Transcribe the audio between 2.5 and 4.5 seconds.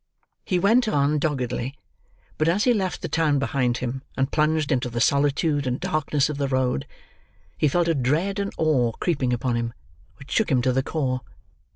he left the town behind him, and